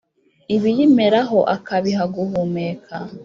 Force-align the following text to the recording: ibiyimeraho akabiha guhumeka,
ibiyimeraho 0.55 1.39
akabiha 1.55 2.03
guhumeka, 2.15 2.95